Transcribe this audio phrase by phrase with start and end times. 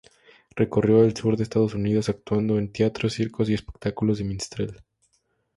[0.55, 4.81] Recorrió el sur de Estados Unidos actuando en teatros, circos y espectáculos de minstrel.